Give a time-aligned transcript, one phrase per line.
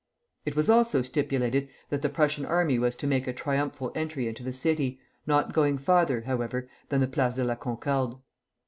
[0.47, 4.41] It was also stipulated that the Prussian army was to make a triumphal entry into
[4.41, 8.15] the city, not going farther, however, than the Place de la Concorde.